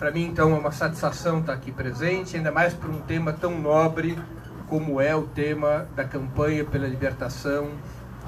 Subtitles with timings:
[0.00, 3.60] Para mim, então, é uma satisfação estar aqui presente, ainda mais por um tema tão
[3.60, 4.18] nobre
[4.66, 7.68] como é o tema da campanha pela libertação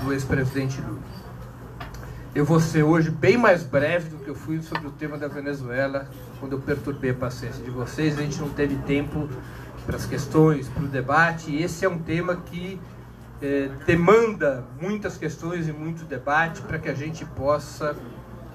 [0.02, 1.00] do ex-presidente Lula.
[2.34, 5.28] Eu vou ser hoje bem mais breve do que eu fui sobre o tema da
[5.28, 6.06] Venezuela,
[6.38, 8.18] quando eu perturbei a paciência de vocês.
[8.18, 9.26] A gente não teve tempo
[9.86, 12.78] para as questões, para o debate, e esse é um tema que
[13.40, 17.96] eh, demanda muitas questões e muito debate para que a gente possa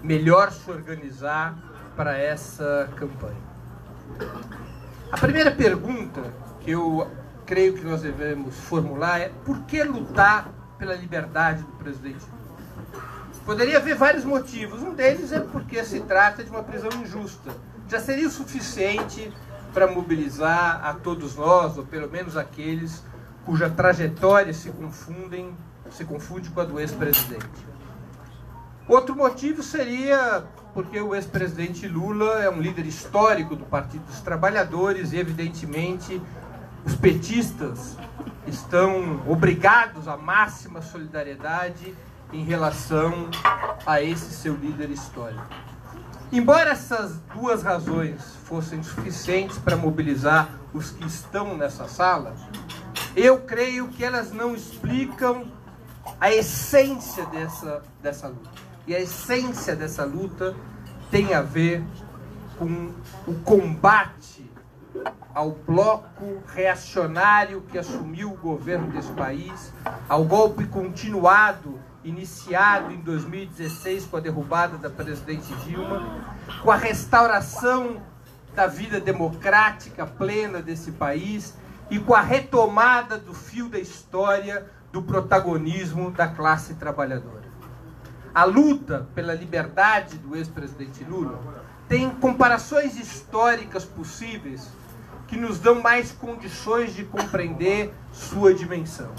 [0.04, 1.67] melhor se organizar
[1.98, 3.36] para essa campanha.
[5.12, 6.22] A primeira pergunta
[6.62, 7.10] que eu
[7.46, 12.24] creio que nós devemos formular é por que lutar pela liberdade do presidente?
[13.44, 14.82] Poderia haver vários motivos.
[14.84, 17.52] Um deles é porque se trata de uma prisão injusta.
[17.90, 19.34] Já seria o suficiente
[19.74, 23.04] para mobilizar a todos nós, ou pelo menos aqueles
[23.46, 25.56] cuja trajetória se confundem,
[25.90, 27.66] se confunde com a do ex-presidente.
[28.88, 30.44] Outro motivo seria
[30.78, 36.22] porque o ex-presidente Lula é um líder histórico do Partido dos Trabalhadores e, evidentemente,
[36.86, 37.98] os petistas
[38.46, 41.96] estão obrigados à máxima solidariedade
[42.32, 43.28] em relação
[43.88, 45.48] a esse seu líder histórico.
[46.32, 52.36] Embora essas duas razões fossem suficientes para mobilizar os que estão nessa sala,
[53.16, 55.52] eu creio que elas não explicam
[56.22, 58.67] a essência dessa, dessa luta.
[58.88, 60.56] E a essência dessa luta
[61.12, 61.84] tem a ver
[62.58, 62.94] com
[63.28, 64.50] o combate
[65.36, 69.74] ao bloco reacionário que assumiu o governo desse país,
[70.08, 78.02] ao golpe continuado iniciado em 2016 com a derrubada da presidente Dilma, com a restauração
[78.56, 81.54] da vida democrática plena desse país
[81.92, 87.47] e com a retomada do fio da história do protagonismo da classe trabalhadora.
[88.38, 91.40] A luta pela liberdade do ex-presidente Lula
[91.90, 94.70] tem comparações históricas possíveis
[95.26, 99.10] que nos dão mais condições de compreender sua dimensão.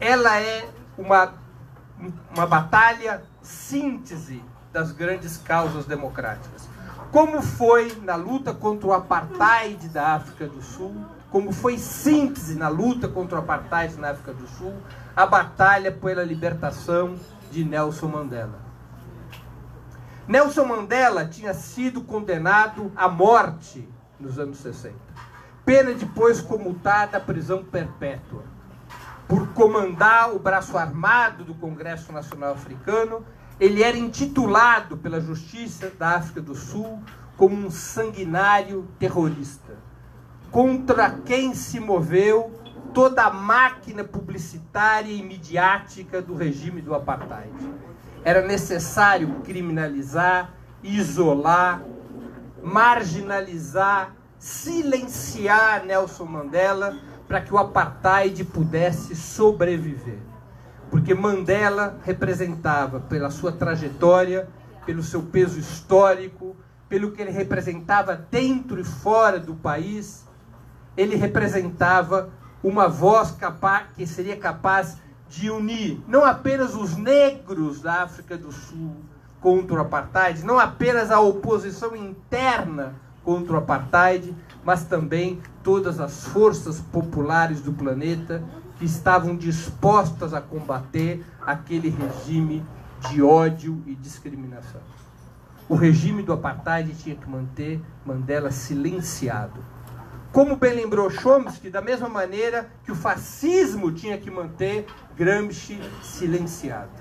[0.00, 0.68] Ela é
[0.98, 1.32] uma
[2.34, 6.68] uma batalha síntese das grandes causas democráticas.
[7.12, 10.92] Como foi na luta contra o apartheid da África do Sul,
[11.30, 14.74] como foi síntese na luta contra o apartheid na África do Sul,
[15.14, 17.14] a batalha pela libertação
[17.50, 18.60] de Nelson Mandela.
[20.28, 23.88] Nelson Mandela tinha sido condenado à morte
[24.18, 24.94] nos anos 60.
[25.64, 28.44] Pena depois comutada à prisão perpétua
[29.30, 33.24] por comandar o braço armado do Congresso Nacional Africano,
[33.60, 37.00] ele era intitulado pela Justiça da África do Sul
[37.36, 39.78] como um sanguinário terrorista,
[40.50, 42.59] contra quem se moveu
[42.92, 47.52] toda a máquina publicitária e midiática do regime do apartheid.
[48.24, 50.52] Era necessário criminalizar,
[50.82, 51.82] isolar,
[52.62, 56.96] marginalizar, silenciar Nelson Mandela
[57.26, 60.18] para que o apartheid pudesse sobreviver.
[60.90, 64.48] Porque Mandela representava, pela sua trajetória,
[64.84, 66.56] pelo seu peso histórico,
[66.88, 70.26] pelo que ele representava dentro e fora do país,
[70.96, 72.30] ele representava
[72.62, 74.98] uma voz capaz, que seria capaz
[75.28, 78.96] de unir não apenas os negros da África do Sul
[79.40, 82.94] contra o apartheid, não apenas a oposição interna
[83.24, 84.34] contra o apartheid,
[84.64, 88.42] mas também todas as forças populares do planeta
[88.78, 92.62] que estavam dispostas a combater aquele regime
[93.08, 94.80] de ódio e discriminação.
[95.68, 99.60] O regime do apartheid tinha que manter Mandela silenciado.
[100.32, 104.86] Como bem lembrou Chomsky, da mesma maneira que o fascismo tinha que manter
[105.16, 106.92] Gramsci silenciado.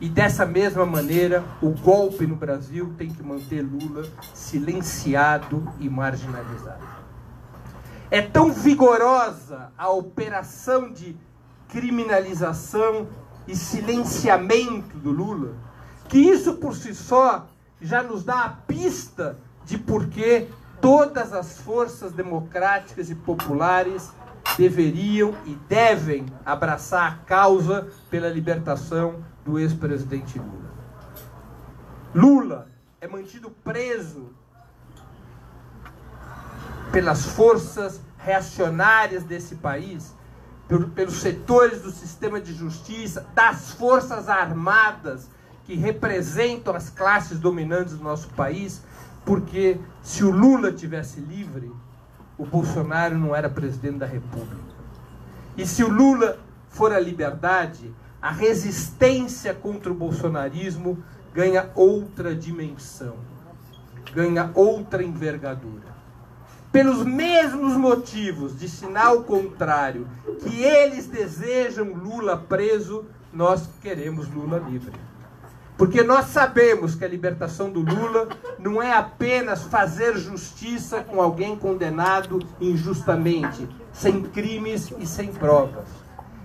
[0.00, 6.86] E dessa mesma maneira, o golpe no Brasil tem que manter Lula silenciado e marginalizado.
[8.08, 11.16] É tão vigorosa a operação de
[11.68, 13.08] criminalização
[13.48, 15.54] e silenciamento do Lula,
[16.08, 17.48] que isso por si só
[17.80, 20.48] já nos dá a pista de por que
[20.80, 24.10] todas as forças democráticas e populares
[24.56, 30.70] deveriam e devem abraçar a causa pela libertação do ex-presidente Lula.
[32.14, 32.68] Lula
[33.00, 34.30] é mantido preso
[36.92, 40.14] pelas forças reacionárias desse país,
[40.94, 45.28] pelos setores do sistema de justiça, das forças armadas
[45.64, 48.82] que representam as classes dominantes do nosso país,
[49.24, 51.70] porque se o Lula tivesse livre,
[52.38, 54.70] o Bolsonaro não era presidente da República.
[55.56, 56.38] E se o Lula
[56.68, 61.02] for a liberdade, a resistência contra o bolsonarismo
[61.34, 63.16] ganha outra dimensão.
[64.12, 65.90] ganha outra envergadura.
[66.72, 70.08] Pelos mesmos motivos de sinal contrário
[70.40, 74.92] que eles desejam Lula preso, nós queremos Lula livre.
[75.80, 78.28] Porque nós sabemos que a libertação do Lula
[78.58, 85.88] não é apenas fazer justiça com alguém condenado injustamente, sem crimes e sem provas.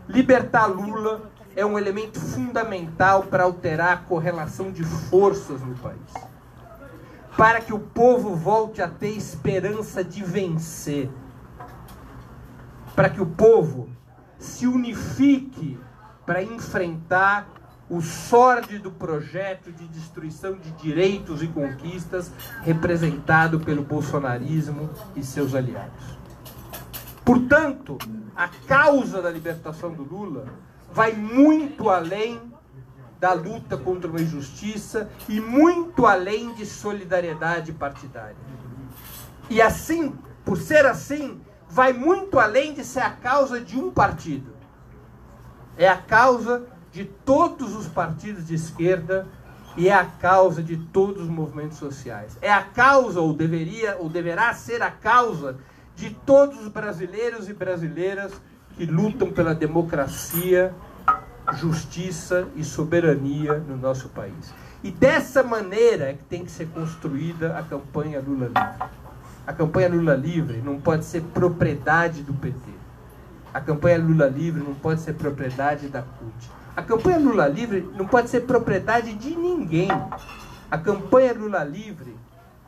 [0.08, 6.14] Libertar Lula é um elemento fundamental para alterar a correlação de forças no país.
[7.36, 11.10] Para que o povo volte a ter esperança de vencer.
[12.96, 13.90] Para que o povo
[14.40, 15.78] se unifique
[16.26, 17.50] para enfrentar
[17.90, 26.18] o sórdido projeto de destruição de direitos e conquistas representado pelo bolsonarismo e seus aliados.
[27.24, 27.98] Portanto,
[28.36, 30.46] a causa da libertação do Lula
[30.92, 32.40] vai muito além
[33.20, 38.36] da luta contra uma injustiça e muito além de solidariedade partidária.
[39.50, 44.54] E assim, por ser assim, vai muito além de ser a causa de um partido.
[45.78, 49.28] É a causa de todos os partidos de esquerda
[49.76, 52.38] e é a causa de todos os movimentos sociais.
[52.42, 55.58] É a causa, ou deveria, ou deverá ser a causa
[55.94, 58.32] de todos os brasileiros e brasileiras
[58.78, 60.74] que lutam pela democracia,
[61.56, 64.54] justiça e soberania no nosso país.
[64.82, 68.90] E dessa maneira é que tem que ser construída a campanha Lula Livre.
[69.46, 72.56] A campanha Lula Livre não pode ser propriedade do PT.
[73.54, 76.65] A campanha Lula Livre não pode ser propriedade da CUT.
[76.75, 79.88] A campanha Lula Livre não pode ser propriedade de ninguém.
[80.69, 82.13] A campanha Lula Livre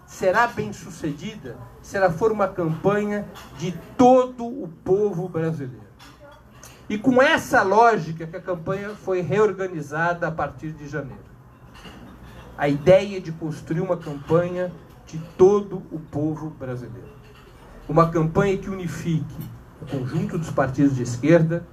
[0.06, 3.28] será bem sucedida se ela for uma campanha
[3.58, 5.86] de todo o povo brasileiro.
[6.90, 11.28] E com essa lógica que a campanha foi reorganizada a partir de janeiro.
[12.58, 14.72] A ideia de construir uma campanha
[15.06, 17.10] de todo o povo brasileiro.
[17.90, 19.36] Uma campanha que unifique
[19.82, 21.68] o conjunto dos partidos de esquerda,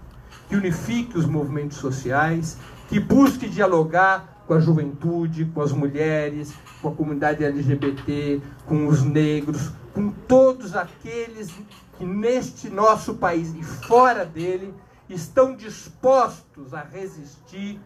[0.48, 2.58] que unifique os movimentos sociais,
[2.88, 6.52] que busque dialogar com a juventude, com as mulheres,
[6.82, 11.50] com a comunidade LGBT, com os negros, com todos aqueles
[11.96, 14.74] que neste nosso país e fora dele
[15.08, 17.80] estão dispostos a resistir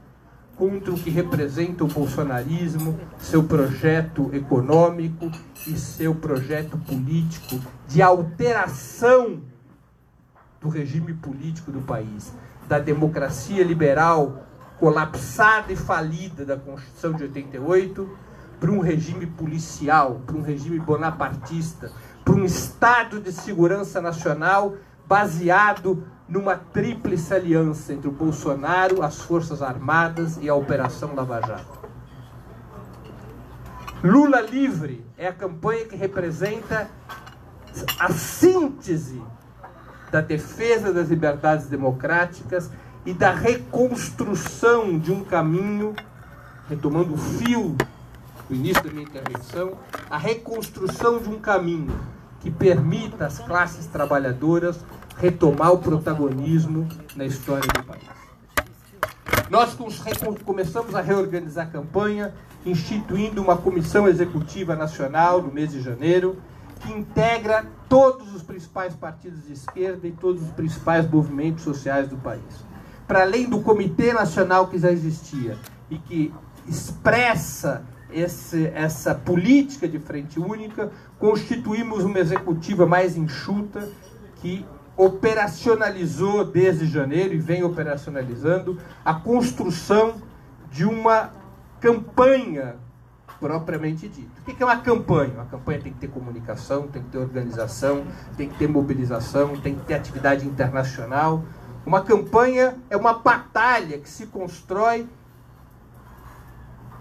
[0.56, 5.30] contra o que representa o bolsonarismo, seu projeto econômico
[5.66, 9.40] e seu projeto político de alteração
[10.60, 12.32] do regime político do país,
[12.68, 14.44] da democracia liberal
[14.78, 18.08] colapsada e falida da Constituição de 88
[18.60, 21.90] para um regime policial, para um regime bonapartista,
[22.24, 24.76] para um Estado de segurança nacional
[25.06, 31.78] baseado numa tríplice aliança entre o Bolsonaro, as Forças Armadas e a Operação Lava Jato.
[34.04, 36.88] Lula Livre é a campanha que representa
[37.98, 39.20] a síntese
[40.10, 42.70] da defesa das liberdades democráticas
[43.04, 45.94] e da reconstrução de um caminho,
[46.68, 47.76] retomando o fio
[48.48, 49.72] do início da minha intervenção,
[50.10, 51.98] a reconstrução de um caminho
[52.40, 54.78] que permita às classes trabalhadoras
[55.18, 58.18] retomar o protagonismo na história do país.
[59.50, 59.76] Nós
[60.44, 62.34] começamos a reorganizar a campanha,
[62.64, 66.36] instituindo uma comissão executiva nacional no mês de janeiro,
[66.80, 72.16] que integra todos os principais partidos de esquerda e todos os principais movimentos sociais do
[72.16, 72.66] país.
[73.06, 75.56] Para além do Comitê Nacional que já existia
[75.90, 76.34] e que
[76.66, 83.88] expressa esse, essa política de frente única, constituímos uma executiva mais enxuta
[84.36, 90.16] que operacionalizou desde janeiro e vem operacionalizando a construção
[90.70, 91.32] de uma
[91.80, 92.76] campanha
[93.40, 94.40] propriamente dito.
[94.40, 95.34] O que é uma campanha?
[95.34, 98.04] Uma campanha tem que ter comunicação, tem que ter organização,
[98.36, 101.44] tem que ter mobilização, tem que ter atividade internacional.
[101.86, 105.08] Uma campanha é uma batalha que se constrói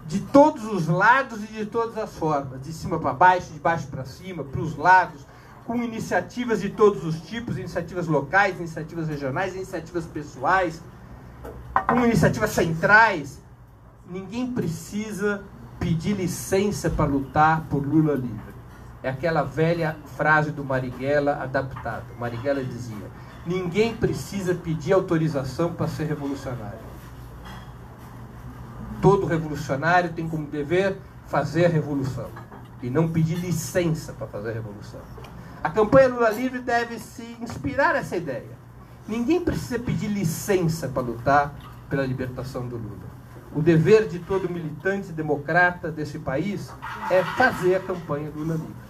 [0.05, 3.87] de todos os lados e de todas as formas, de cima para baixo, de baixo
[3.87, 5.25] para cima, para os lados,
[5.65, 10.81] com iniciativas de todos os tipos, iniciativas locais, iniciativas regionais, iniciativas pessoais,
[11.89, 13.41] com iniciativas centrais.
[14.09, 15.43] Ninguém precisa
[15.87, 18.57] pedir licença para lutar por Lula livre.
[19.01, 22.03] É aquela velha frase do Marighella adaptada.
[22.19, 23.09] Marighella dizia:
[23.45, 26.85] ninguém precisa pedir autorização para ser revolucionário.
[29.01, 32.29] Todo revolucionário tem como dever fazer a revolução
[32.83, 34.99] e não pedir licença para fazer a revolução.
[35.63, 38.57] A campanha Lula Livre deve se inspirar nessa ideia.
[39.07, 41.55] Ninguém precisa pedir licença para lutar
[41.89, 43.16] pela libertação do Lula.
[43.55, 46.71] O dever de todo militante democrata desse país
[47.09, 48.87] é fazer a campanha do Lula livre.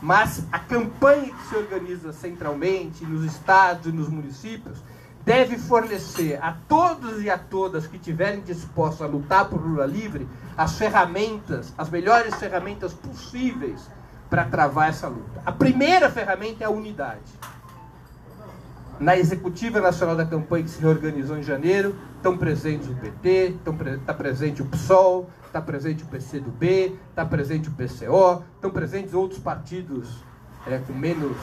[0.00, 4.78] Mas a campanha que se organiza centralmente nos estados e nos municípios
[5.24, 10.26] deve fornecer a todos e a todas que tiverem dispostos a lutar por Lula livre
[10.56, 13.88] as ferramentas, as melhores ferramentas possíveis
[14.30, 15.42] para travar essa luta.
[15.44, 17.20] A primeira ferramenta é a unidade.
[19.00, 23.56] Na Executiva Nacional da Campanha, que se reorganizou em janeiro, estão presentes o PT,
[24.00, 29.38] está presente o PSOL, está presente o PCdoB, está presente o PCO, estão presentes outros
[29.38, 30.24] partidos
[30.66, 31.36] é, com menos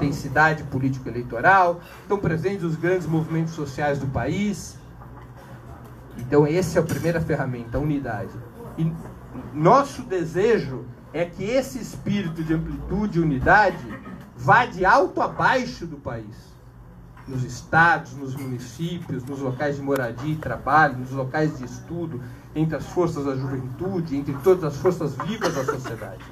[0.00, 4.76] densidade político-eleitoral, estão presentes os grandes movimentos sociais do país.
[6.18, 8.32] Então, essa é a primeira ferramenta, a unidade.
[8.76, 8.92] E
[9.54, 13.86] nosso desejo é que esse espírito de amplitude e unidade
[14.36, 16.49] vá de alto a baixo do país.
[17.30, 22.20] Nos estados, nos municípios, nos locais de moradia e trabalho, nos locais de estudo,
[22.56, 26.24] entre as forças da juventude, entre todas as forças vivas da sociedade.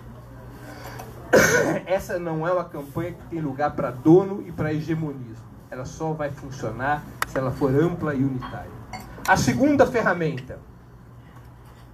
[1.86, 5.46] Essa não é uma campanha que tem lugar para dono e para hegemonismo.
[5.70, 8.70] Ela só vai funcionar se ela for ampla e unitária.
[9.26, 10.58] A segunda ferramenta,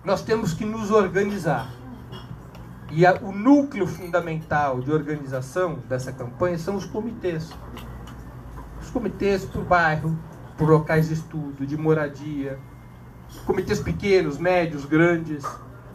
[0.03, 1.71] nós temos que nos organizar.
[2.91, 7.51] E a, o núcleo fundamental de organização dessa campanha são os comitês.
[8.95, 10.17] Comitês por bairro,
[10.57, 12.61] por locais de estudo, de moradia,
[13.45, 15.45] comitês pequenos, médios, grandes,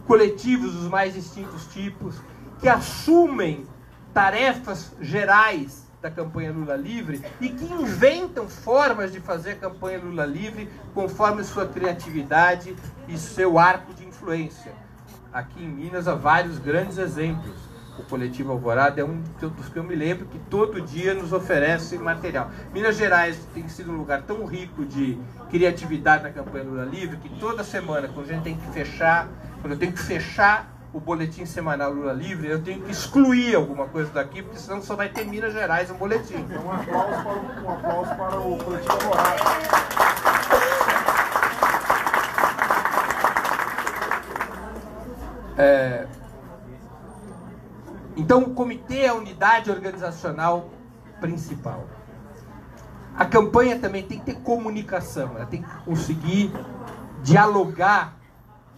[0.06, 2.20] coletivos dos mais distintos tipos,
[2.60, 3.66] que assumem
[4.12, 10.26] tarefas gerais da campanha Lula Livre e que inventam formas de fazer a campanha Lula
[10.26, 12.76] Livre conforme sua criatividade
[13.08, 14.74] e seu arco de influência.
[15.32, 17.69] Aqui em Minas há vários grandes exemplos.
[17.98, 21.98] O coletivo Alvorada é um dos que eu me lembro que todo dia nos oferece
[21.98, 22.50] material.
[22.72, 25.18] Minas Gerais tem sido um lugar tão rico de
[25.50, 29.28] criatividade na campanha Lula Livre que toda semana, quando a gente tem que fechar,
[29.60, 33.86] quando eu tenho que fechar o boletim semanal Lula Livre, eu tenho que excluir alguma
[33.86, 36.34] coisa daqui, porque senão só vai ter Minas Gerais no boletim.
[36.34, 39.80] Então, um aplauso para o, um aplauso para o coletivo Alvorada.
[45.56, 46.06] É,
[48.20, 50.68] então, o comitê é a unidade organizacional
[51.22, 51.86] principal.
[53.16, 56.52] A campanha também tem que ter comunicação, ela tem que conseguir
[57.22, 58.14] dialogar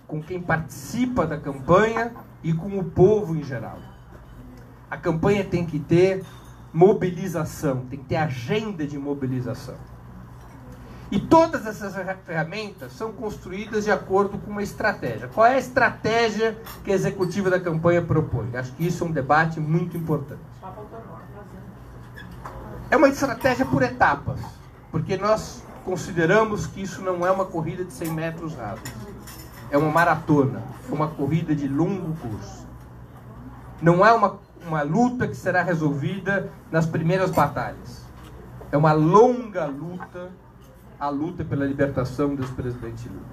[0.06, 3.78] com quem participa da campanha e com o povo em geral.
[4.88, 6.24] A campanha tem que ter
[6.72, 9.74] mobilização, tem que ter agenda de mobilização.
[11.12, 15.28] E todas essas ferramentas são construídas de acordo com uma estratégia.
[15.28, 18.56] Qual é a estratégia que a executiva da campanha propõe?
[18.56, 20.40] Acho que isso é um debate muito importante.
[22.90, 24.40] É uma estratégia por etapas,
[24.90, 28.90] porque nós consideramos que isso não é uma corrida de 100 metros rasos.
[29.70, 32.66] É uma maratona, é uma corrida de longo curso.
[33.82, 38.06] Não é uma, uma luta que será resolvida nas primeiras batalhas.
[38.70, 40.30] É uma longa luta
[41.02, 43.26] a luta pela libertação do ex-presidente Lula.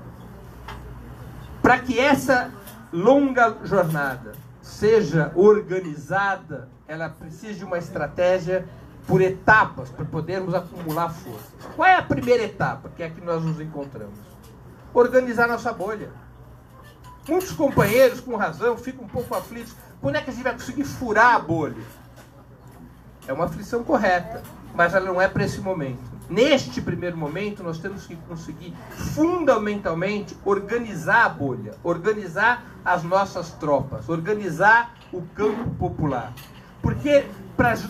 [1.61, 2.51] Para que essa
[2.91, 8.67] longa jornada seja organizada, ela precisa de uma estratégia
[9.05, 11.53] por etapas para podermos acumular forças.
[11.75, 14.17] Qual é a primeira etapa que é que nós nos encontramos?
[14.91, 16.09] Organizar nossa bolha.
[17.27, 19.75] Muitos companheiros, com razão, ficam um pouco aflitos.
[20.01, 21.83] Quando é que a gente vai conseguir furar a bolha?
[23.27, 24.41] É uma aflição correta,
[24.73, 26.08] mas ela não é para esse momento.
[26.29, 34.07] Neste primeiro momento, nós temos que conseguir fundamentalmente organizar a bolha, organizar as nossas tropas,
[34.07, 36.31] organizar o campo popular.
[36.83, 37.25] Porque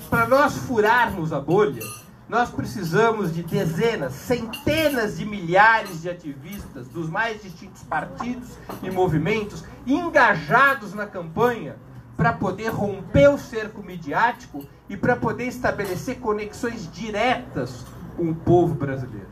[0.09, 1.83] para nós furarmos a bolha,
[2.29, 9.65] nós precisamos de dezenas, centenas de milhares de ativistas dos mais distintos partidos e movimentos
[9.85, 11.75] engajados na campanha
[12.15, 17.85] para poder romper o cerco midiático e para poder estabelecer conexões diretas
[18.19, 19.29] com o povo brasileiro.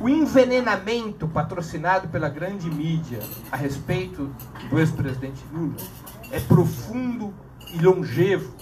[0.00, 3.20] O envenenamento patrocinado pela grande mídia
[3.52, 4.34] a respeito
[4.68, 5.76] do ex-presidente Lula
[6.32, 7.32] é profundo
[7.72, 8.52] e longevo.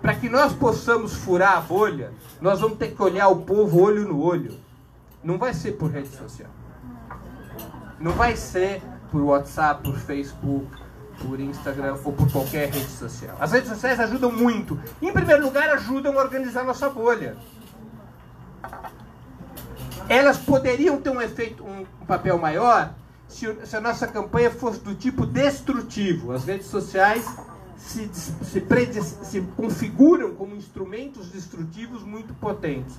[0.00, 4.06] Para que nós possamos furar a bolha, nós vamos ter que olhar o povo olho
[4.06, 4.56] no olho.
[5.24, 6.50] Não vai ser por rede social.
[7.98, 10.70] Não vai ser por WhatsApp, por Facebook,
[11.20, 13.36] por Instagram ou por qualquer rede social.
[13.40, 14.78] As redes sociais ajudam muito.
[15.00, 17.36] Em primeiro lugar, ajudam a organizar nossa bolha
[20.08, 22.94] elas poderiam ter um efeito, um, papel maior
[23.28, 26.32] se, se, a nossa campanha fosse do tipo destrutivo.
[26.32, 27.24] As redes sociais
[27.76, 28.62] se, se,
[29.22, 32.98] se configuram como instrumentos destrutivos muito potentes.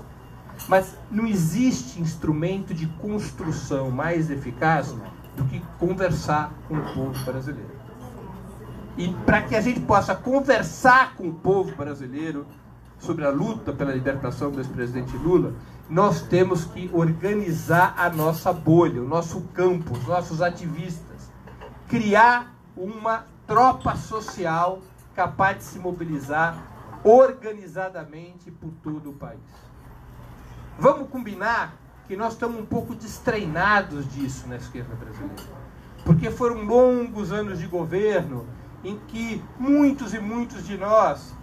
[0.67, 4.93] Mas não existe instrumento de construção mais eficaz
[5.35, 7.71] do que conversar com o povo brasileiro.
[8.95, 12.45] E para que a gente possa conversar com o povo brasileiro
[12.99, 15.53] sobre a luta pela libertação do ex-presidente Lula,
[15.89, 21.29] nós temos que organizar a nossa bolha, o nosso campo, os nossos ativistas,
[21.87, 24.79] criar uma tropa social
[25.13, 26.57] capaz de se mobilizar
[27.03, 29.39] organizadamente por todo o país.
[30.79, 31.75] Vamos combinar
[32.07, 35.63] que nós estamos um pouco destreinados disso na esquerda brasileira.
[36.03, 38.47] Porque foram longos anos de governo
[38.83, 41.33] em que muitos e muitos de nós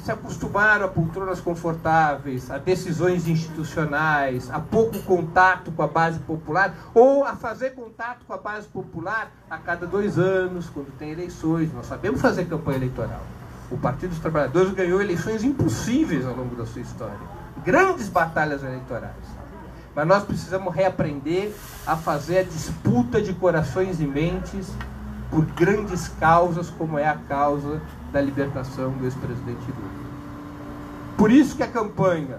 [0.00, 6.74] se acostumaram a poltronas confortáveis, a decisões institucionais, a pouco contato com a base popular,
[6.94, 11.72] ou a fazer contato com a base popular a cada dois anos, quando tem eleições.
[11.72, 13.22] Nós sabemos fazer campanha eleitoral.
[13.70, 19.12] O Partido dos Trabalhadores ganhou eleições impossíveis ao longo da sua história grandes batalhas eleitorais.
[19.94, 21.52] Mas nós precisamos reaprender
[21.86, 24.72] a fazer a disputa de corações e mentes
[25.30, 27.80] por grandes causas, como é a causa
[28.12, 30.10] da libertação do ex-presidente Lula.
[31.16, 32.38] Por isso que a campanha,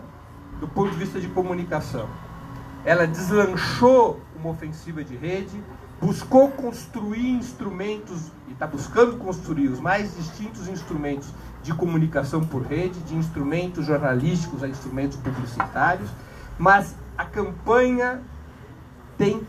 [0.59, 2.07] do ponto de vista de comunicação,
[2.83, 5.61] ela deslanchou uma ofensiva de rede,
[6.01, 11.29] buscou construir instrumentos, e está buscando construir os mais distintos instrumentos
[11.61, 16.09] de comunicação por rede, de instrumentos jornalísticos a instrumentos publicitários,
[16.57, 18.19] mas a campanha
[19.17, 19.41] tem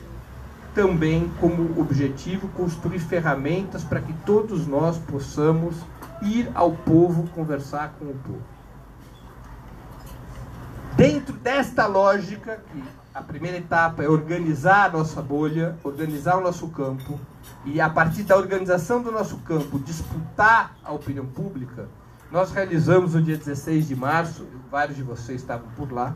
[0.75, 5.77] também como objetivo construir ferramentas para que todos nós possamos
[6.23, 8.43] ir ao povo conversar com o povo.
[10.97, 12.83] Dentro desta lógica, que
[13.15, 17.19] a primeira etapa é organizar a nossa bolha, organizar o nosso campo,
[17.65, 21.89] e a partir da organização do nosso campo, disputar a opinião pública,
[22.31, 26.15] nós realizamos no dia 16 de março, vários de vocês estavam por lá,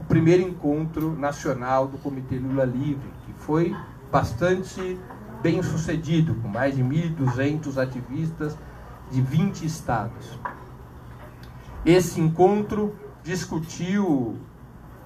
[0.00, 3.74] o primeiro encontro nacional do Comitê Lula Livre, que foi
[4.10, 4.98] bastante
[5.42, 8.56] bem sucedido, com mais de 1.200 ativistas
[9.10, 10.38] de 20 estados.
[11.84, 14.36] Esse encontro discutiu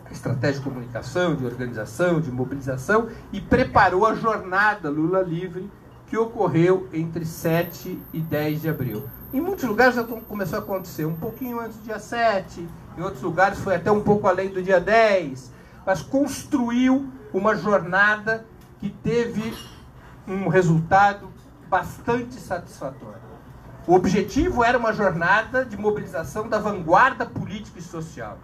[0.06, 5.70] a estratégia de comunicação, de organização, de mobilização e preparou a jornada Lula Livre
[6.06, 9.04] que ocorreu entre 7 e 10 de abril.
[9.32, 13.22] Em muitos lugares já começou a acontecer um pouquinho antes do dia 7, em outros
[13.22, 15.52] lugares foi até um pouco além do dia 10,
[15.86, 18.44] mas construiu uma jornada
[18.80, 19.54] que teve
[20.26, 21.28] um resultado
[21.68, 23.29] bastante satisfatório.
[23.90, 28.38] O objetivo era uma jornada de mobilização da vanguarda política e social.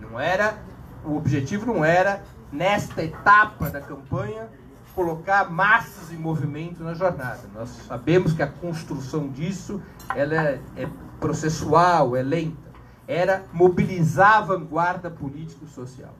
[0.00, 0.56] Não era
[1.04, 4.48] o objetivo não era nesta etapa da campanha
[4.94, 7.40] colocar massas em movimento na jornada.
[7.52, 9.82] Nós sabemos que a construção disso
[10.14, 12.70] ela é, é processual, é lenta.
[13.08, 16.14] Era mobilizar a vanguarda político-social,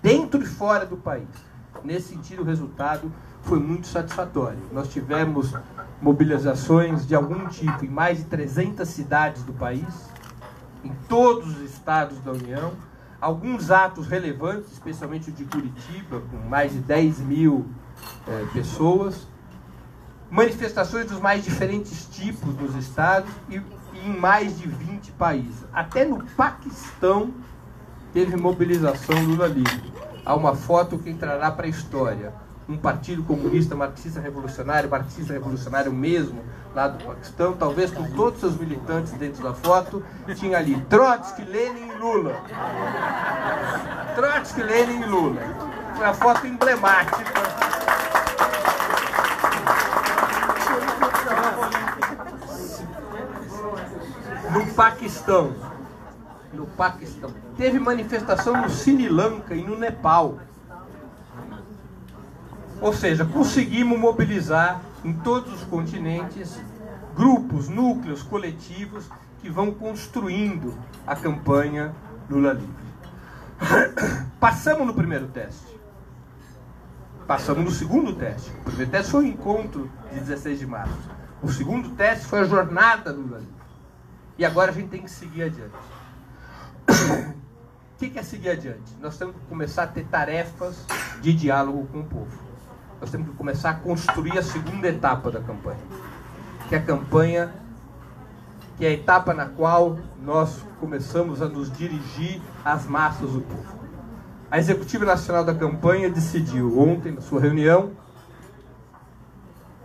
[0.00, 1.26] dentro e fora do país.
[1.82, 3.10] Nesse sentido, o resultado
[3.42, 4.58] foi muito satisfatório.
[4.72, 5.54] Nós tivemos
[6.00, 10.08] mobilizações de algum tipo em mais de 300 cidades do país,
[10.84, 12.72] em todos os estados da União,
[13.20, 17.66] alguns atos relevantes, especialmente o de Curitiba, com mais de 10 mil
[18.26, 19.26] é, pessoas,
[20.30, 25.64] manifestações dos mais diferentes tipos nos estados e, e em mais de 20 países.
[25.72, 27.34] Até no Paquistão
[28.12, 29.92] teve mobilização Lula livre.
[30.24, 32.32] Há uma foto que entrará para a história.
[32.70, 36.40] Um partido comunista, marxista revolucionário, marxista revolucionário mesmo,
[36.72, 40.04] lá do Paquistão, talvez com todos seus militantes dentro da foto,
[40.36, 42.40] tinha ali Trotsky, Lenin e Lula.
[44.14, 45.40] Trotsky, Lenin e Lula.
[45.96, 47.40] Foi a foto emblemática
[54.52, 55.52] no Paquistão.
[56.52, 57.30] No Paquistão.
[57.56, 60.38] Teve manifestação no Sri Lanka e no Nepal.
[62.80, 66.58] Ou seja, conseguimos mobilizar em todos os continentes
[67.14, 69.08] grupos, núcleos, coletivos
[69.40, 70.74] que vão construindo
[71.06, 71.94] a campanha
[72.28, 72.90] Lula livre.
[74.40, 75.78] Passamos no primeiro teste.
[77.26, 78.50] Passamos no segundo teste.
[78.60, 81.10] O primeiro teste foi o encontro de 16 de março.
[81.42, 83.60] O segundo teste foi a jornada Lula livre.
[84.38, 85.74] E agora a gente tem que seguir adiante.
[88.00, 88.96] O que é seguir adiante?
[88.98, 90.86] Nós temos que começar a ter tarefas
[91.20, 92.49] de diálogo com o povo.
[93.00, 95.80] Nós temos que começar a construir a segunda etapa da campanha.
[96.68, 97.54] Que é a campanha,
[98.76, 103.80] que é a etapa na qual nós começamos a nos dirigir às massas do povo.
[104.50, 107.92] A Executiva Nacional da Campanha decidiu ontem, na sua reunião,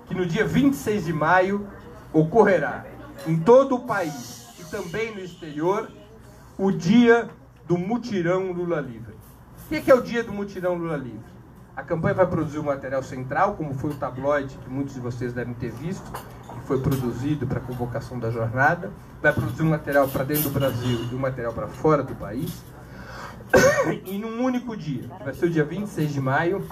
[0.07, 1.67] que no dia 26 de maio
[2.11, 2.85] ocorrerá
[3.27, 4.35] em todo o país
[4.75, 5.89] também no exterior,
[6.57, 7.29] o Dia
[7.65, 9.15] do mutirão Lula Livre.
[9.65, 11.34] O que é o dia do mutirão Lula Livre?
[11.75, 15.33] A campanha vai produzir um material central, como foi o tabloide que muitos de vocês
[15.33, 18.91] devem ter visto, que foi produzido para a convocação da jornada.
[19.21, 22.63] Vai produzir um material para dentro do Brasil e um material para fora do país.
[24.05, 26.67] E num único dia, que vai ser o dia 26 de maio,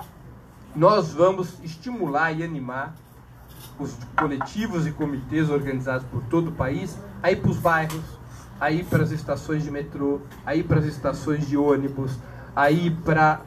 [0.75, 2.95] nós vamos estimular e animar
[3.77, 8.03] os coletivos e comitês organizados por todo o país a ir para os bairros,
[8.59, 12.17] a ir para as estações de metrô, a ir para as estações de ônibus,
[12.55, 13.41] a ir para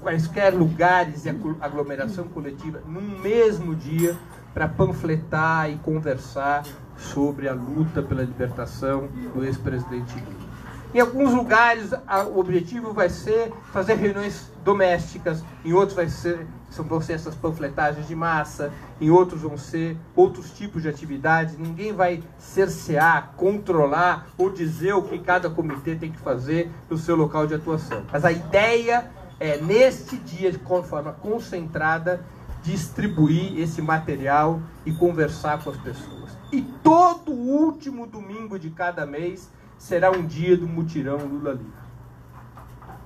[0.00, 1.28] quaisquer lugares de
[1.60, 4.16] aglomeração coletiva num mesmo dia
[4.54, 6.64] para panfletar e conversar
[6.96, 10.48] sobre a luta pela libertação do ex-presidente Lula.
[10.92, 11.92] Em alguns lugares
[12.32, 17.34] o objetivo vai ser fazer reuniões domésticas, em outros vai ser, são, vão ser essas
[17.34, 21.58] panfletagens de massa, em outros vão ser outros tipos de atividades.
[21.58, 27.14] Ninguém vai cercear, controlar ou dizer o que cada comitê tem que fazer no seu
[27.14, 28.04] local de atuação.
[28.10, 32.24] Mas a ideia é, neste dia, de forma concentrada,
[32.62, 36.36] distribuir esse material e conversar com as pessoas.
[36.52, 41.88] E todo último domingo de cada mês será um dia do mutirão Lula Livre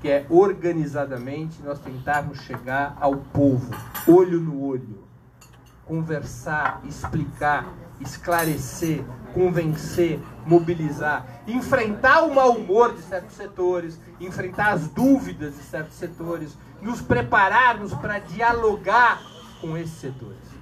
[0.02, 3.72] que é organizadamente nós tentarmos chegar ao povo,
[4.08, 4.98] olho no olho,
[5.86, 15.56] conversar, explicar, esclarecer, convencer, mobilizar, enfrentar o mau humor de certos setores, enfrentar as dúvidas
[15.56, 19.22] de certos setores, nos prepararmos para dialogar
[19.60, 20.52] com esses setores.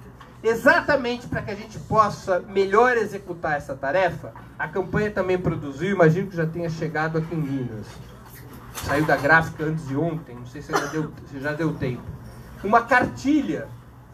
[0.42, 6.28] Exatamente para que a gente possa melhor executar essa tarefa, a campanha também produziu, imagino
[6.28, 7.86] que já tenha chegado aqui em Minas,
[8.74, 12.02] saiu da gráfica antes de ontem, não sei se já deu, se já deu tempo.
[12.64, 13.68] Uma cartilha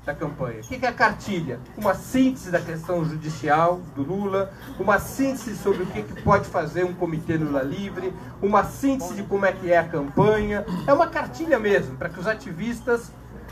[0.06, 0.60] da campanha.
[0.60, 1.58] O que é a cartilha?
[1.76, 6.94] Uma síntese da questão judicial do Lula, uma síntese sobre o que, pode fazer um
[6.94, 10.64] comitê Lula livre, uma síntese de como é que é a campanha.
[10.86, 13.10] É uma cartilha mesmo, para que os ativistas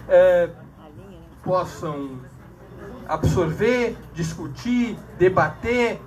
[0.09, 0.49] é,
[1.43, 2.21] possam
[3.09, 6.01] absorver, discutir, debater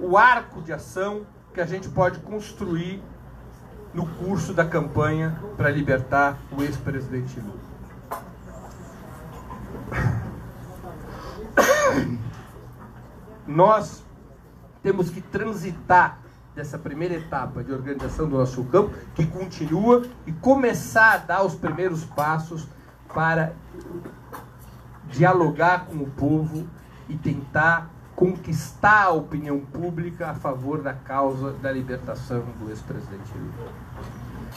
[0.00, 3.02] o arco de ação que a gente pode construir
[3.92, 7.69] no curso da campanha para libertar o ex-presidente Lula.
[13.50, 14.04] Nós
[14.80, 16.20] temos que transitar
[16.54, 21.56] dessa primeira etapa de organização do nosso campo, que continua, e começar a dar os
[21.56, 22.68] primeiros passos
[23.12, 23.52] para
[25.08, 26.64] dialogar com o povo
[27.08, 33.72] e tentar conquistar a opinião pública a favor da causa da libertação do ex-presidente Lula.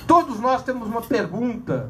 [0.05, 1.89] Todos nós temos uma pergunta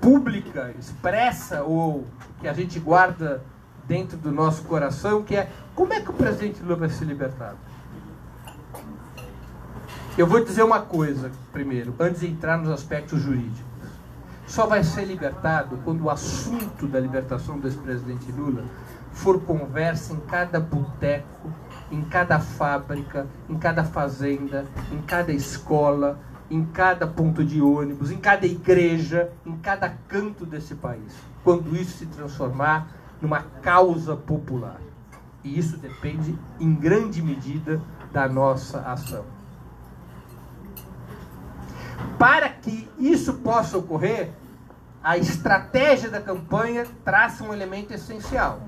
[0.00, 2.04] pública, expressa ou
[2.40, 3.42] que a gente guarda
[3.86, 7.58] dentro do nosso coração, que é como é que o presidente Lula vai ser libertado?
[10.16, 13.64] Eu vou dizer uma coisa primeiro, antes de entrar nos aspectos jurídicos.
[14.46, 18.64] Só vai ser libertado quando o assunto da libertação do ex-presidente Lula
[19.12, 21.50] for conversa em cada boteco,
[21.90, 26.20] em cada fábrica, em cada fazenda, em cada escola,
[26.50, 31.12] em cada ponto de ônibus, em cada igreja, em cada canto desse país.
[31.42, 32.88] Quando isso se transformar
[33.24, 34.80] numa causa popular.
[35.42, 37.82] E isso depende, em grande medida,
[38.12, 39.24] da nossa ação.
[42.18, 44.30] Para que isso possa ocorrer,
[45.02, 48.60] a estratégia da campanha traça um elemento essencial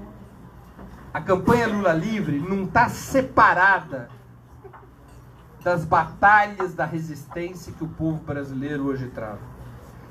[1.17, 4.11] a campanha Lula Livre não está separada
[5.65, 9.41] das batalhas da resistência que o povo brasileiro hoje trava.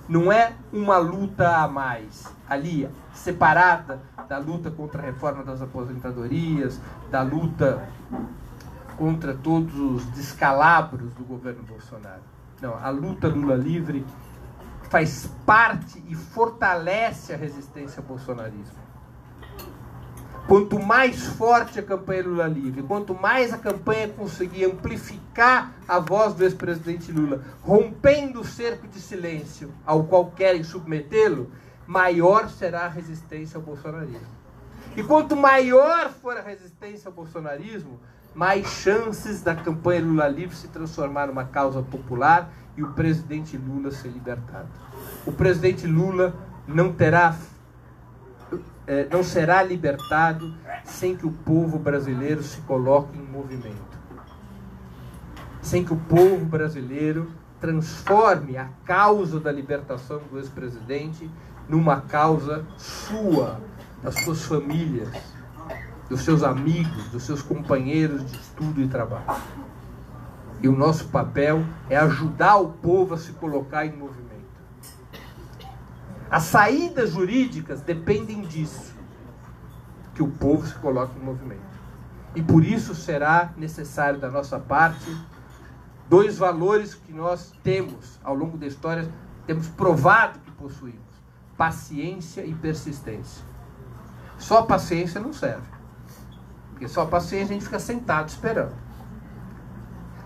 [0.07, 6.79] Não é uma luta a mais, ali, separada da luta contra a reforma das aposentadorias,
[7.09, 7.87] da luta
[8.97, 12.21] contra todos os descalabros do governo Bolsonaro.
[12.61, 14.05] Não, a luta Lula Livre
[14.89, 18.84] faz parte e fortalece a resistência ao bolsonarismo.
[20.47, 26.35] Quanto mais forte a campanha Lula livre, quanto mais a campanha conseguir amplificar a voz
[26.35, 31.49] do ex-presidente Lula, rompendo o cerco de silêncio ao qual querem submetê-lo,
[31.87, 34.27] maior será a resistência ao bolsonarismo.
[34.95, 37.99] E quanto maior for a resistência ao bolsonarismo,
[38.35, 43.89] mais chances da campanha Lula livre se transformar numa causa popular e o presidente Lula
[43.89, 44.69] ser libertado.
[45.25, 46.35] O presidente Lula
[46.67, 47.35] não terá
[48.87, 53.95] é, não será libertado sem que o povo brasileiro se coloque em movimento.
[55.61, 61.29] Sem que o povo brasileiro transforme a causa da libertação do ex-presidente
[61.67, 63.59] numa causa sua,
[64.03, 65.09] das suas famílias,
[66.07, 69.41] dos seus amigos, dos seus companheiros de estudo e trabalho.
[70.61, 74.34] E o nosso papel é ajudar o povo a se colocar em movimento.
[76.29, 78.93] As saídas jurídicas dependem disso,
[80.13, 81.61] que o povo se coloque em movimento.
[82.35, 85.05] E por isso será necessário da nossa parte
[86.09, 89.09] dois valores que nós temos ao longo da história,
[89.45, 90.99] temos provado que possuímos:
[91.57, 93.43] paciência e persistência.
[94.37, 95.67] Só paciência não serve.
[96.71, 98.73] Porque só paciência a gente fica sentado esperando.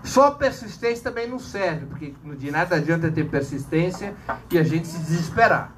[0.02, 4.16] Só persistência também não serve, porque de nada adianta ter persistência
[4.50, 5.72] e a gente se desesperar.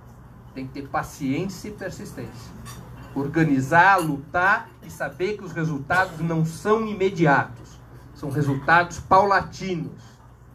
[0.55, 2.53] Tem que ter paciência e persistência.
[3.15, 7.79] Organizar, lutar e saber que os resultados não são imediatos.
[8.15, 10.03] São resultados paulatinos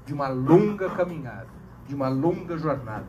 [0.06, 1.48] de uma longa caminhada,
[1.88, 3.06] de uma longa jornada.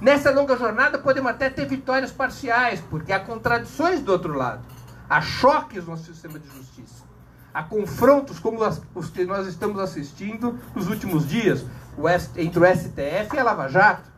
[0.00, 4.64] Nessa longa jornada podemos até ter vitórias parciais, porque há contradições do outro lado.
[5.08, 7.04] Há choques no sistema de justiça.
[7.52, 8.60] Há confrontos como
[8.94, 11.66] os que nós estamos assistindo nos últimos dias,
[12.36, 14.09] entre o STF e a Lava Jato.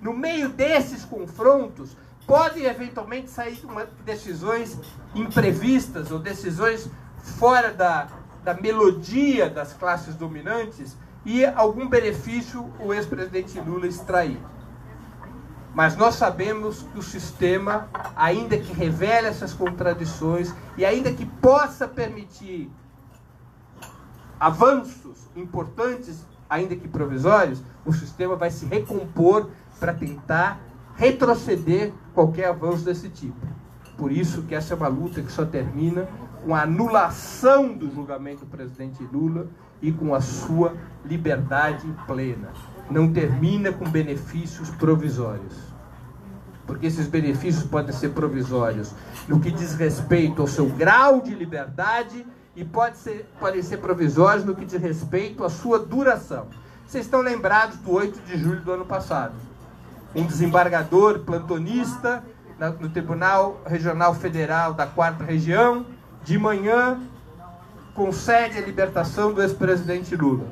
[0.00, 4.78] No meio desses confrontos, podem eventualmente sair uma, decisões
[5.14, 6.88] imprevistas ou decisões
[7.38, 8.08] fora da,
[8.44, 14.40] da melodia das classes dominantes e algum benefício o ex-presidente Lula extrair.
[15.74, 21.86] Mas nós sabemos que o sistema, ainda que revele essas contradições e ainda que possa
[21.86, 22.70] permitir
[24.38, 30.60] avanços importantes, ainda que provisórios, o sistema vai se recompor para tentar
[30.94, 33.46] retroceder qualquer avanço desse tipo.
[33.96, 36.06] Por isso que essa é uma luta que só termina
[36.44, 39.48] com a anulação do julgamento do presidente Lula
[39.82, 42.50] e com a sua liberdade plena
[42.90, 45.54] não termina com benefícios provisórios.
[46.66, 48.92] Porque esses benefícios podem ser provisórios
[49.28, 54.44] no que diz respeito ao seu grau de liberdade e pode ser, podem ser provisórios
[54.44, 56.48] no que diz respeito à sua duração.
[56.86, 59.34] Vocês estão lembrados do 8 de julho do ano passado?
[60.14, 62.22] Um desembargador plantonista
[62.78, 65.86] no Tribunal Regional Federal da Quarta Região,
[66.24, 67.00] de manhã,
[67.94, 70.44] concede a libertação do ex-presidente Lula.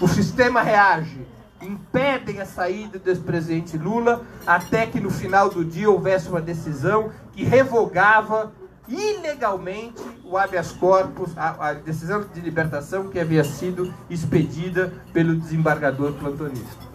[0.00, 1.26] O sistema reage
[1.62, 7.10] impedem a saída do ex-presidente Lula até que no final do dia houvesse uma decisão
[7.32, 8.52] que revogava
[8.88, 16.12] ilegalmente o habeas corpus, a, a decisão de libertação que havia sido expedida pelo desembargador
[16.12, 16.86] plantonista.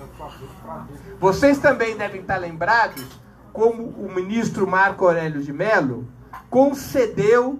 [1.19, 3.05] Vocês também devem estar lembrados
[3.53, 6.07] como o ministro Marco Aurélio de Mello
[6.49, 7.59] concedeu,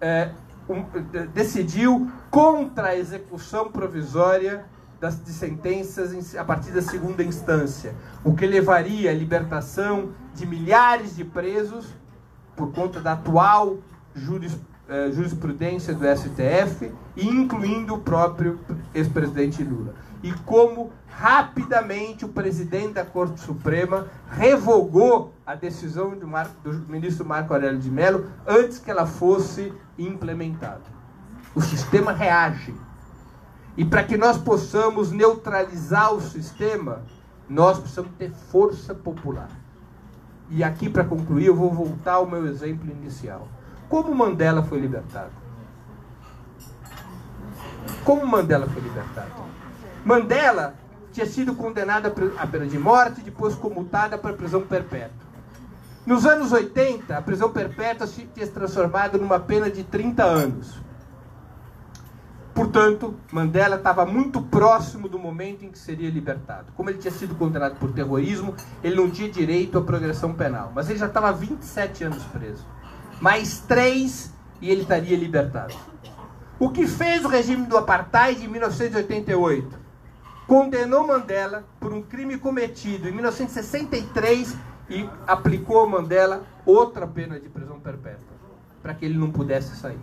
[0.00, 0.30] é,
[0.68, 0.84] um,
[1.32, 4.64] decidiu contra a execução provisória
[5.00, 11.16] das, de sentenças a partir da segunda instância, o que levaria à libertação de milhares
[11.16, 11.86] de presos
[12.56, 13.78] por conta da atual
[14.14, 18.58] juris, eh, jurisprudência do STF, incluindo o próprio
[18.92, 19.94] ex-presidente Lula.
[20.22, 27.24] E como rapidamente o presidente da Corte Suprema revogou a decisão do, Mar, do ministro
[27.24, 30.82] Marco Aurélio de Mello antes que ela fosse implementada.
[31.54, 32.74] O sistema reage
[33.78, 37.02] e para que nós possamos neutralizar o sistema,
[37.48, 39.48] nós precisamos ter força popular.
[40.50, 43.46] E aqui, para concluir, eu vou voltar ao meu exemplo inicial.
[43.88, 45.30] Como Mandela foi libertado?
[48.04, 49.30] Como Mandela foi libertado?
[50.08, 50.72] Mandela
[51.12, 55.28] tinha sido condenado à pena de morte, depois comutada para prisão perpétua.
[56.06, 60.80] Nos anos 80, a prisão perpétua tinha se transformado numa pena de 30 anos.
[62.54, 66.72] Portanto, Mandela estava muito próximo do momento em que seria libertado.
[66.74, 70.72] Como ele tinha sido condenado por terrorismo, ele não tinha direito à progressão penal.
[70.74, 72.66] Mas ele já estava 27 anos preso.
[73.20, 75.74] Mais três e ele estaria libertado.
[76.58, 79.87] O que fez o regime do apartheid em 1988?
[80.48, 84.56] Condenou Mandela por um crime cometido em 1963
[84.88, 88.34] e aplicou a Mandela outra pena de prisão perpétua,
[88.82, 90.00] para que ele não pudesse sair.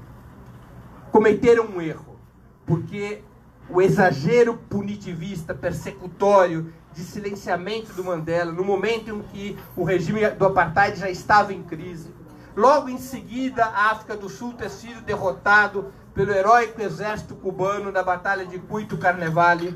[1.12, 2.20] Cometeram um erro
[2.64, 3.24] porque
[3.68, 10.46] o exagero punitivista, persecutório, de silenciamento do Mandela, no momento em que o regime do
[10.46, 12.14] apartheid já estava em crise.
[12.56, 18.04] Logo em seguida, a África do Sul ter sido derrotado pelo heróico exército cubano na
[18.04, 19.76] Batalha de Cuito Carnevale,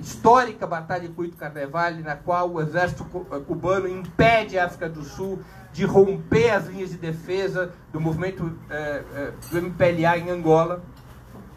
[0.00, 5.02] histórica Batalha de Cuito Carnevale, na qual o exército eh, cubano impede a África do
[5.02, 5.40] Sul
[5.72, 10.82] de romper as linhas de defesa do movimento eh, eh, do MPLA em Angola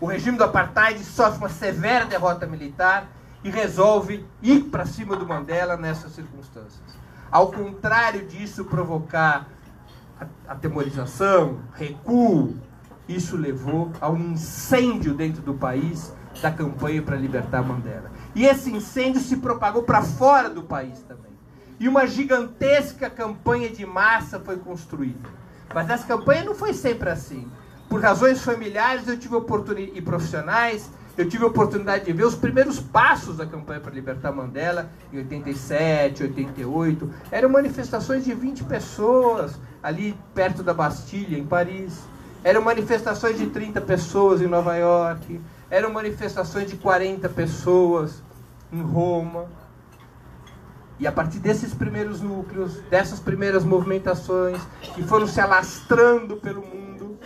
[0.02, 3.08] o regime do apartheid sofre uma severa derrota militar
[3.44, 6.82] e resolve ir para cima do Mandela nessas circunstâncias.
[7.30, 9.48] Ao contrário disso provocar
[10.48, 12.56] atemorização, recuo
[13.08, 18.10] isso levou a um incêndio dentro do país da campanha para libertar Mandela.
[18.34, 21.32] E esse incêndio se propagou para fora do país também.
[21.80, 25.30] E uma gigantesca campanha de massa foi construída.
[25.74, 27.48] Mas essa campanha não foi sempre assim.
[27.90, 32.36] Por razões familiares eu tive oportunidade e profissionais, eu tive a oportunidade de ver os
[32.36, 37.12] primeiros passos da campanha para libertar Mandela em 87, 88.
[37.30, 42.00] Eram manifestações de 20 pessoas ali perto da Bastilha, em Paris.
[42.44, 45.42] Eram manifestações de 30 pessoas em Nova York
[45.72, 48.22] eram manifestações de 40 pessoas
[48.72, 49.48] em Roma.
[51.00, 57.18] E a partir desses primeiros núcleos, dessas primeiras movimentações, que foram se alastrando pelo mundo,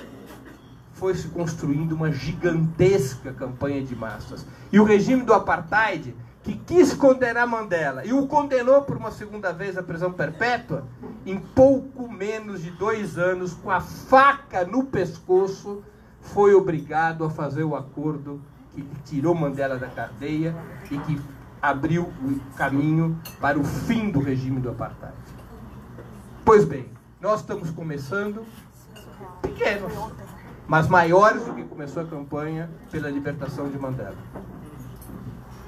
[0.94, 4.46] foi se construindo uma gigantesca campanha de massas.
[4.72, 9.52] E o regime do apartheid, que quis condenar Mandela e o condenou por uma segunda
[9.52, 10.86] vez à prisão perpétua,
[11.26, 15.84] em pouco menos de dois anos, com a faca no pescoço,
[16.26, 18.42] foi obrigado a fazer o acordo
[18.74, 20.56] que tirou Mandela da cadeia
[20.90, 21.22] e que
[21.62, 25.16] abriu o caminho para o fim do regime do apartheid.
[26.44, 26.90] Pois bem,
[27.22, 28.46] nós estamos começando
[29.42, 29.94] pequenos,
[30.68, 34.16] mas maiores do que começou a campanha pela libertação de Mandela.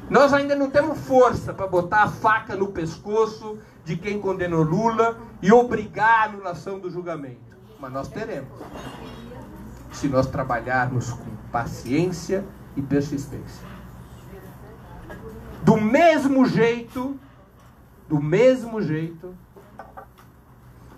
[0.10, 5.17] Nós ainda não temos força para botar a faca no pescoço de quem condenou Lula
[5.41, 8.50] e obrigar a anulação do julgamento, mas nós teremos
[9.97, 13.65] se nós trabalharmos com paciência e persistência.
[15.63, 17.19] Do mesmo jeito,
[18.07, 19.36] do mesmo jeito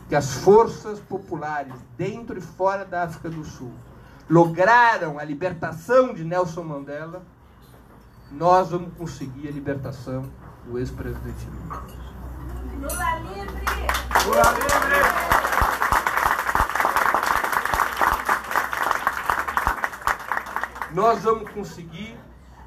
[0.10, 3.72] que as forças populares dentro e fora da África do Sul
[4.30, 7.24] lograram a libertação de Nelson Mandela,
[8.32, 10.30] nós vamos conseguir a libertação
[10.66, 11.84] do ex-presidente Lula.
[12.82, 13.62] Lula livre!
[14.26, 15.39] Lula livre!
[20.92, 22.18] Nós vamos conseguir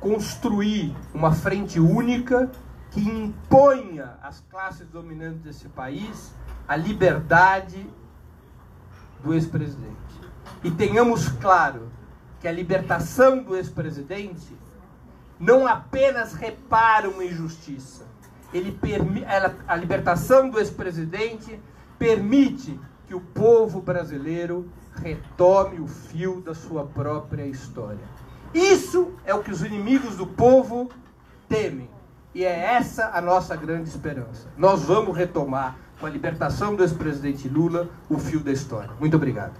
[0.00, 2.50] construir uma frente única
[2.90, 6.35] que imponha às classes dominantes desse país
[6.66, 7.88] a liberdade
[9.22, 9.96] do ex-presidente.
[10.62, 11.90] E tenhamos claro
[12.40, 14.56] que a libertação do ex-presidente
[15.38, 18.04] não apenas repara uma injustiça,
[18.52, 18.78] ele
[19.66, 21.58] a libertação do ex-presidente
[21.98, 28.12] permite que o povo brasileiro retome o fio da sua própria história.
[28.54, 30.90] Isso é o que os inimigos do povo
[31.48, 31.88] temem.
[32.34, 34.48] E é essa a nossa grande esperança.
[34.56, 38.90] Nós vamos retomar, com a libertação do ex-presidente Lula, o fio da história.
[38.98, 39.52] Muito obrigado.